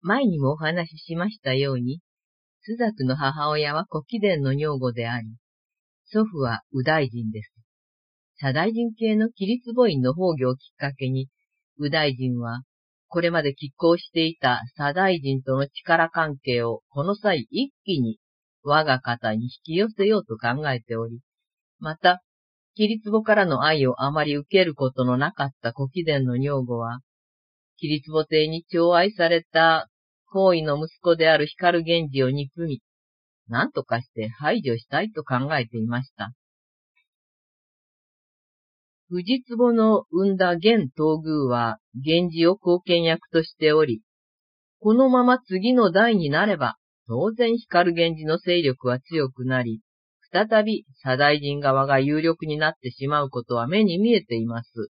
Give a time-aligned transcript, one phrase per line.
[0.00, 2.00] 前にもお話ししましたように、
[2.62, 5.28] 朱雀の母親は古貴殿の女房であり、
[6.06, 7.52] 祖父は右大臣です。
[8.36, 11.28] 左大臣系の規律母院の崩御をきっかけに、
[11.78, 12.62] 右大臣は、
[13.08, 18.18] これまで拮抗していた左大臣との力関係をこの際一気に
[18.62, 21.20] 我が方に引き寄せようと考えており、
[21.80, 22.22] また、
[22.74, 27.00] キリツボからの愛をあまり受けることのなかった古貴殿の女房は、
[27.78, 29.88] キリツボ邸に寵愛された
[30.32, 32.82] 行為の息子である光源氏を憎み、
[33.48, 36.32] 何とかして排除したいと考えていました。
[39.08, 44.02] 藤壺の生んだ現東宮は源氏を後見役としており、
[44.80, 49.80] このまま次の代になれば、当然光源氏の勢力は強くなり、
[50.30, 54.90] 再び左大臣側が有力になってしまうことは目に見えています。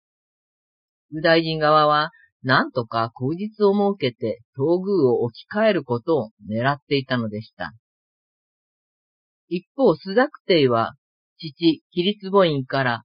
[1.12, 2.12] 右大臣側は、
[2.44, 7.74] なんとか口実を設けて東宮を置き換えることを狙っていたのでした。
[9.48, 10.96] 一方、須作帝は、
[11.38, 13.04] 父、キリツ母院から、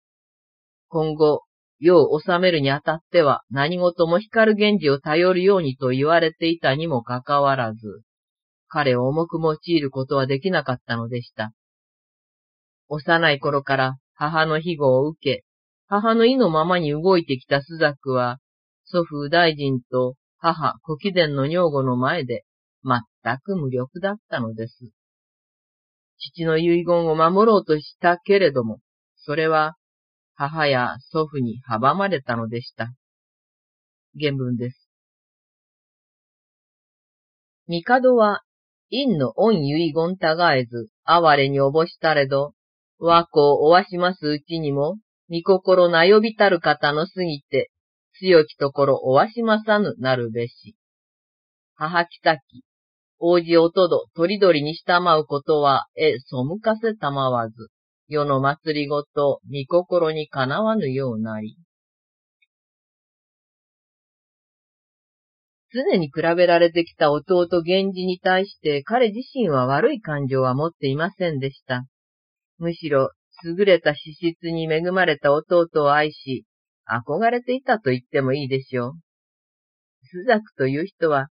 [0.88, 1.42] 今後、
[1.80, 8.02] 世を治めるにあたっては何事も光源氏を頼るようにと言われていたにもかかわらず、
[8.66, 11.52] 彼を重く用いることはできなかったのでした。
[12.88, 15.44] 幼い頃から母の庇護を受け、
[15.86, 18.38] 母の意のままに動いてきたスザクは、
[18.90, 22.44] 祖父大臣と母古貴殿の女房の前で
[22.84, 24.90] 全く無力だったのです。
[26.18, 28.80] 父の遺言を守ろうとしたけれども、
[29.16, 29.76] それは
[30.34, 32.92] 母や祖父に阻まれたのでした。
[34.18, 34.88] 原文です。
[37.68, 38.42] 帝は
[38.90, 42.54] 陰の恩遺言たがえず、哀れにおぼしたれど、
[42.98, 44.96] 和子をおわしますうちにも、
[45.28, 47.70] 御心なよびたる方のすぎて、
[48.20, 50.76] 強きところおわしまさぬなるべし。
[51.74, 52.64] 母きたき、
[53.20, 57.68] 王子おとど、とりどりにしたまうことは、え、そむかせたまわず、
[58.08, 61.56] 世の祭りごと、御心にかなわぬようなり。
[65.70, 71.84] 常に比べられてきた弟源氏に対して彼自身は悪い感情は持っていませんでした。
[72.56, 73.10] むしろ、
[73.44, 76.46] 優れた資質に恵まれた弟を愛し、
[76.90, 78.92] 憧れていたと言ってもいいでしょう。
[80.04, 81.28] スザクという人は、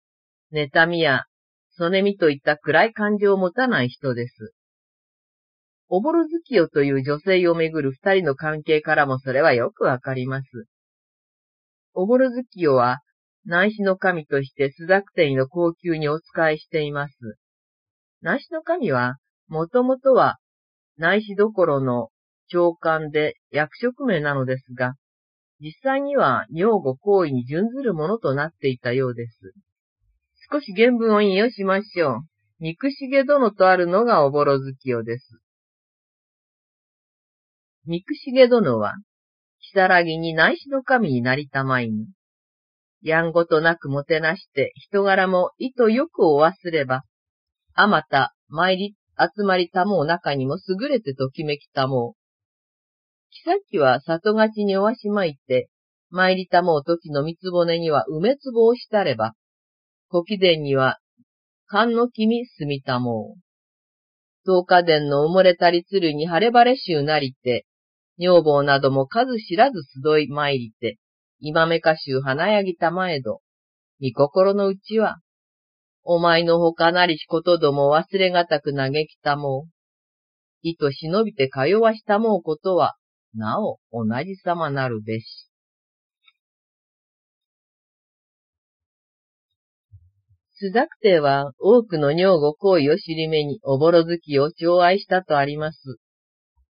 [0.52, 1.24] 妬みや、
[1.72, 4.54] そねみといった暗い感情を持たない人です。
[5.90, 10.48] おぼろ月夜という女性をめぐる二人の関係からもそれはよくわかります。
[11.94, 13.00] おぼろ月夜は、
[13.46, 17.16] 内視の神としてスザクテイの高級にお仕えしています。
[18.22, 19.16] 内視の神は、
[19.48, 20.38] もともとは
[20.98, 22.10] 内視どころの
[22.48, 24.96] 長官で役職名なのですが、
[25.60, 29.54] 実際には女房行為に準ずるものとなっていたようです。
[30.52, 32.20] 少し原文を引用しましょう。
[32.60, 35.40] 憎しげ殿とあるのがおぼろ月夜です。
[37.86, 38.96] 憎しげ殿は、
[39.60, 42.06] 木更木に内視の神になりたまいぬ。
[43.02, 47.04] やんごとなくもてなして、人柄も意図よくお忘れば、
[47.74, 52.27] あまた、参り、集まりたもう中にも優れてときめきたもう。
[53.48, 55.70] 木先は里勝ちにおわしまいて、
[56.10, 59.36] 参りたもう時の三つ骨には梅壺をしたれば、
[60.10, 61.00] 古貴殿には、
[61.68, 63.42] 勘の君住みたもう。
[64.46, 67.66] 十日殿の埋もれたりつるに晴れ晴れ衆なりて、
[68.20, 70.98] 女房なども数知らず集い参りて、
[71.40, 73.40] 今めかしゅう花やぎたまえど、
[74.00, 75.20] 見心のうちは、
[76.04, 79.72] お前のほかなりしことども忘れがたく嘆きたもう。
[80.64, 82.97] 意と忍びて通わしたもうことは、
[83.34, 85.48] なお同じさまなるべし。
[90.60, 96.00] スザクテは多くの女房行為を知り目におぼろ月を寵愛したとあります。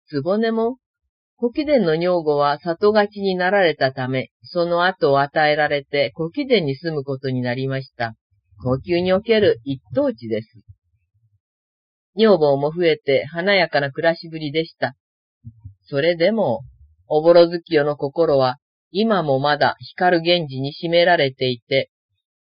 [0.08, 0.78] つぼねも
[1.38, 8.14] 古貴殿の女房は里勝ちになられたため、その後を与えられて古貴殿に住むことになりました。
[8.62, 10.48] 高級における一等地です。
[12.16, 14.96] 女房も増えて華やかな暮らしぶりでした。
[15.88, 16.62] それでも、
[17.08, 18.58] おぼろ月夜の心は、
[18.90, 21.90] 今もまだ光る源氏に占められていて、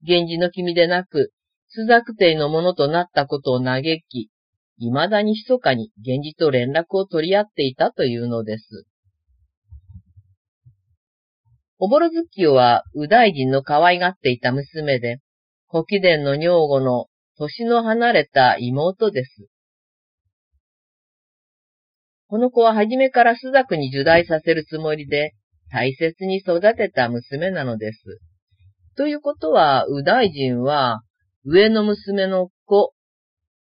[0.02, 1.32] 源氏の君でなく、
[1.68, 4.30] 朱雀帝のものとなったことを嘆き、
[4.78, 8.86] 未だに密かに源氏と連絡を取り合っていたというのです。
[11.78, 15.18] おぼろ月夜は、右大臣の可愛がっていた娘で、
[15.68, 17.06] 古貴殿の女房の
[17.38, 19.48] 年の離れた妹です。
[22.32, 25.34] この子は初めから朱雀に受代させるつもりで、
[25.70, 28.20] 大切に育てた娘なのです。
[28.96, 31.02] ということは、右大臣は、
[31.44, 32.94] 上の娘の子、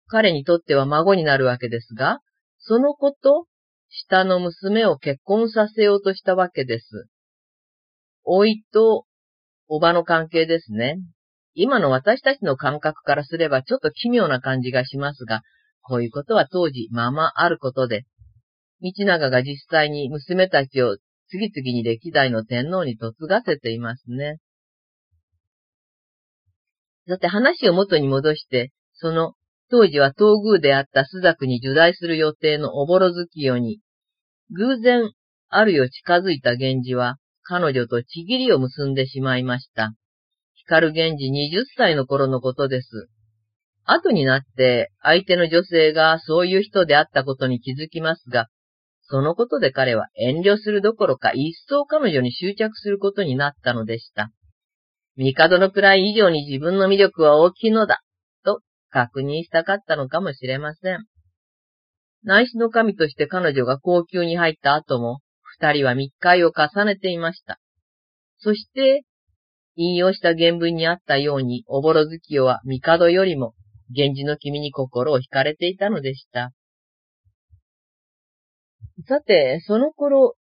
[0.07, 2.19] 彼にとっては孫になるわけですが、
[2.57, 3.45] その子と
[3.87, 7.07] 下の娘を結婚させようとしたわけです。
[8.25, 9.05] 老いと
[9.69, 10.97] おばの関係ですね。
[11.53, 15.43] 今の私たちの感覚からすればちょっと奇妙な感じがしますが、
[15.81, 18.03] こういうことは当時ままあることで、
[18.81, 20.97] 道長が実際に娘たちを
[21.29, 24.39] 次々に歴代の天皇に嫁がせていますね。
[27.07, 29.33] さて話を元に戻して、その
[29.69, 33.79] 当時は東宮であった朱雀に受代する予定のおぼろ月夜に、
[34.51, 35.11] 偶然、
[35.49, 39.91] あるよ近づいた源氏は、彼女とちぎりを結んでしまいました。
[40.55, 43.09] 光源氏20歳の頃のことです。
[43.83, 48.47] 後になって、相手の女性がそういう人であったことに気づきますが、
[49.11, 54.31] そのことで彼は遠慮するどころか一層彼女に執着することになったのでした。
[55.17, 58.01] 帝の位以上に自分の魅力は大きいのだ、
[58.45, 58.61] と
[58.91, 61.05] 確認したかったのかもしれません。
[62.23, 67.59] 内視の神として彼女が高級に入った後も、二人は密会を重ねていました。
[68.37, 69.03] そして、
[69.75, 73.55] 引用した原文にあったように、おぼろ月夜は帝よりも、
[73.89, 76.51] 源氏の君に心を惹かれていたのでした。
[79.09, 80.35] さて、その頃、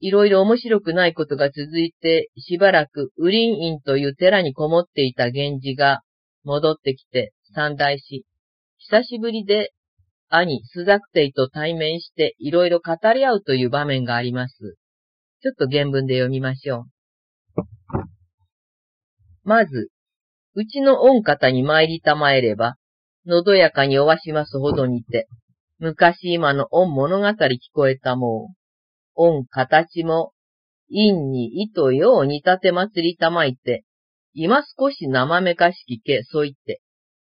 [0.00, 6.00] いろいろ面白くないことが続いて、しばらくウリン院という寺にこもっていた源氏が
[6.42, 8.24] 戻ってきて三代し、
[8.78, 9.74] 久しぶりで
[10.30, 14.54] 兄、スザクテイと対面していろいろ語り合うという場面があります。
[15.42, 16.84] ちょっと原文で読みましょう。
[19.44, 19.90] まず、
[20.54, 22.76] うちの恩方に参りたまえれば、
[23.26, 25.28] のどやかにおわしますほどにて、
[25.78, 28.56] 昔今の恩物語聞こえたもう。
[29.16, 30.32] 恩形も、
[30.88, 33.84] 陰に糸よう煮立て祭りたまいて、
[34.32, 36.80] 今少し生めかしきけ、そいて、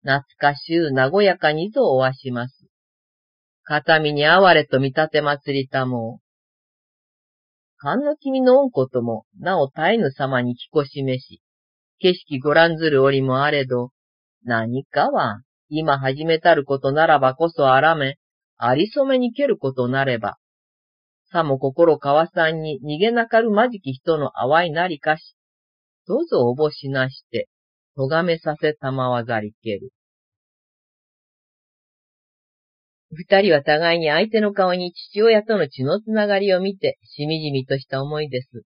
[0.02, 2.66] 懐かしゅう和やかにぞおわします。
[3.64, 6.24] 片身に哀れと見立て祭りたもう。
[7.78, 11.42] 勘の君の恩ことも、なお絶えぬ様に聞こしめし、
[12.00, 13.92] 景色ご覧ずる折もあれど、
[14.44, 18.18] 何かは、今始めたることならばこそあらめ、
[18.58, 20.38] ありそめに蹴ることなれば、
[21.32, 25.36] さも心川さんに逃げなかるまじき人の淡いなりかし、
[26.08, 27.50] どうぞおぼしなして、
[27.96, 29.92] とがめさせたまわざりける。
[33.16, 38.64] 二人は互いに相手の顔に父親との血のつながりを見て、しみじみとした思いです。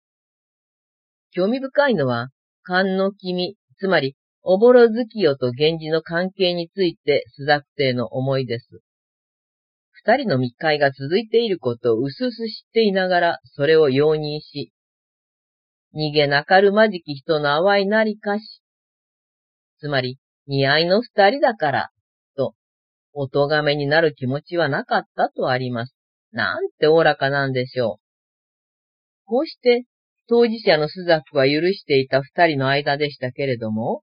[1.32, 2.28] 興味深いのは、
[2.62, 8.80] 勘の君、つまり、おぼろ月夜と源氏の関係について、スザクテの思いです。
[10.06, 14.70] 二人の密会が続いていることをうすうす知っていながら、それを容認し、
[15.94, 18.62] 逃げなかるまじき人の淡いなりかし、
[19.78, 21.90] つまり、似合いの二人だから、
[22.36, 22.54] と、
[23.14, 25.96] お咎めになる気持ちはなかったとあります。
[26.32, 28.04] なんておおらかなんでしょう。
[29.24, 29.84] こうして、
[30.28, 34.02] 当事者のスザクは許していた二人の間でしたけれども、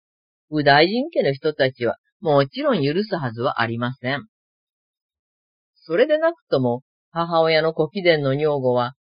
[0.50, 4.31] 右大臣家の人たちはもちろん許すはずはありません。
[5.84, 8.94] それでなくとも、母親の古貴殿の女房は、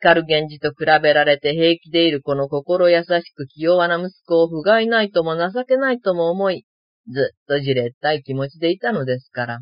[0.00, 6.64] 光源氏と比べられて平気でいるこの心優しく清和な息子を不甲斐ないとも情けないとも思い、
[7.08, 9.60] ずっとじれったい気持ちでいたのですから。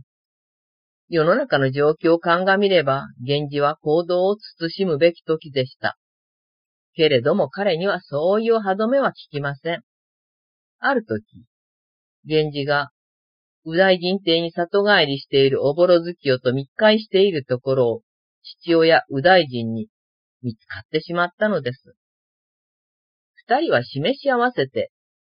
[1.09, 5.99] 世の中の状況を鑑みれば、源氏は行動を慎むべき時でした。
[6.95, 9.83] けれども彼にはそういう歯止めは効きません。
[10.79, 11.45] ある時、
[12.25, 12.91] 源氏が
[13.65, 18.03] 右大臣邸に里帰りしているおぼろ月夜と密会しているところを、
[18.43, 19.89] 父親右大臣に
[20.43, 21.95] 見つかってしまったのです。
[23.47, 24.91] 二人は示し合わせて、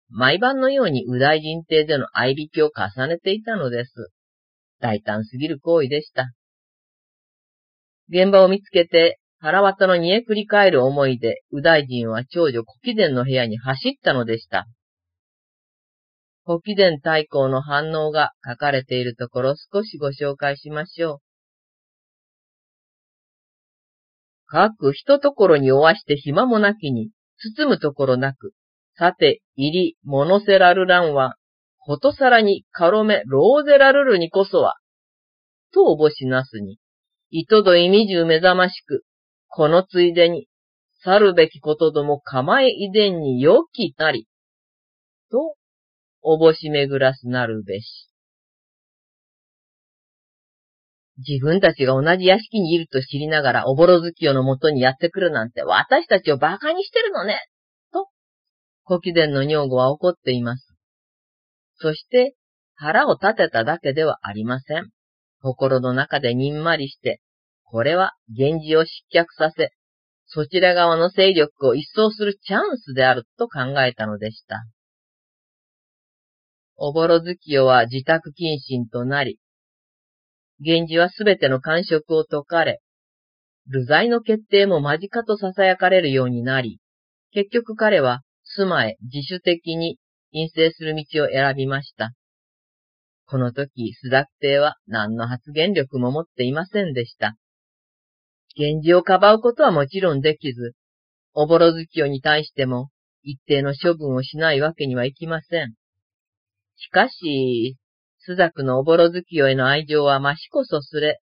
[0.09, 4.11] 毎晩のように右大臣邸での合いびきを重ねていたのです。
[4.81, 6.33] 大胆すぎる行為でした。
[8.09, 14.67] 現場を見つけて、腹渡の煮えくり返る思いで、右大臣は長女古貴殿の部屋に走ったのでした。
[16.49, 21.19] 古貴殿太閤の反応が書かれているところ少しご紹介しましょう。
[24.47, 27.11] 各一ところにおわして暇もなきに、
[27.57, 28.53] 包むところなく、
[28.97, 31.35] さて、入り、モノセラルランは、
[31.81, 34.77] ことさらにカロメ、ローゼラルルにこそは、
[35.75, 36.79] とおぼしなすに、
[37.31, 39.03] いとど意味中目覚ましく、
[39.49, 40.47] このついでに、
[41.03, 44.29] 去るべきことども構え遺伝に良きなり、
[45.33, 45.56] と
[46.29, 48.11] おぼしめぐらすなるべし。
[51.19, 57.39] 自分たちが同じ屋敷にいると知りながら、おぼろ月夜のもとにやってくるなんて、私たちを馬鹿にしてるのね
[57.93, 58.09] と、
[58.85, 60.75] 古貴殿の女房は怒っています。
[61.77, 62.35] そして
[62.75, 64.91] 腹を立てただけではありません。
[65.43, 67.21] 心の中でにんまりして、
[67.63, 69.71] これは源氏を失脚させ、
[70.27, 74.65] そちら側の勢力を一掃するチャンスであると考えたのでした。
[76.79, 79.39] おぼろ月夜は自宅謹慎となり、
[80.61, 82.81] 源氏はすべての感触を解かれ、
[83.73, 86.79] 流罪の決定も間近と囁かれるようになり、
[87.33, 89.99] 結局彼は住まへ自主的に
[90.33, 92.13] 陰性する道を選びました。
[93.27, 97.37] この時、須田帝は何の発言力も持っていませんでした。
[98.57, 100.75] 源氏をかばうことはもちろんできず、
[101.35, 102.91] おぼろ月夜に対しても
[103.23, 105.75] 一定の処分をしないわけにはいきません。
[106.77, 107.77] しかし、
[108.29, 111.21] 須作のおぼろ月夜への愛情は増しこそすれ、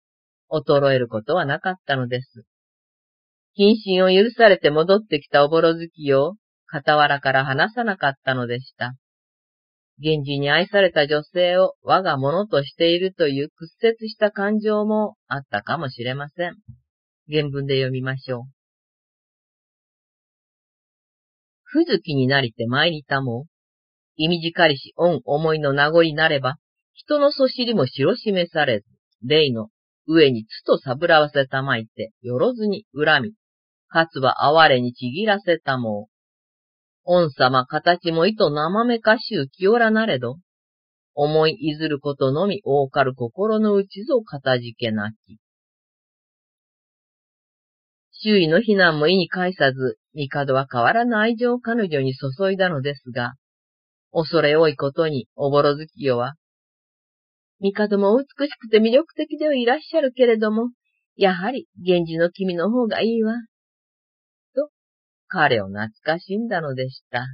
[0.51, 2.45] 衰えることはなかったのです。
[3.59, 6.35] 謹慎を許されて戻ってきたおぼろ月夜を
[6.71, 8.95] 傍らから離さなかったのでした。
[10.01, 16.55] 源氏に愛された女性を我が物としているという屈折した感情もあったかもしれません。
[17.29, 18.43] 原文で読みましょう。
[21.65, 23.47] ふずきになりて参りたも、
[24.19, 26.57] 意味じかりし恩思いの名残なれば、
[26.93, 28.87] 人のそしりも白示されず、
[29.23, 29.69] 霊の
[30.09, 33.33] 上につとさぶらわせたまいて、よろずに恨み、
[33.87, 36.09] かつは哀れにちぎらせたも、
[37.05, 40.39] 御様形もいと生めかしゅう清らなれど、
[41.15, 45.39] 思いいずることのみ多かる心の内ぞかたじけなき。
[48.13, 53.35] 周囲の非難も意に介さず、帝は変わらぬ愛情を彼女に注いだのですが、
[54.21, 56.35] 恐れ多いことに、おぼろ月夜は、
[57.61, 60.71] 帝も美しくて魅力的ではいらっしゃるけれども、
[61.15, 63.35] やはり源氏の君の方がいいわ。
[64.57, 64.71] と、
[65.29, 67.27] 彼を懐かしんだのでした。